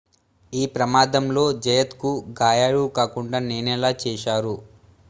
ఈ 0.53 0.71
ప్రమాదంలో 0.75 1.43
జయత్ 1.65 1.95
కు 2.01 2.11
గాయాలు 2.41 2.83
కాకుండా 2.97 3.41
నేనలా 3.47 3.93
చేశారు 4.03 4.57